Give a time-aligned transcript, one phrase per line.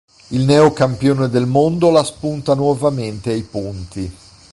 [0.29, 4.11] Il neo campione del mondo la spunta nuovamente ai punti.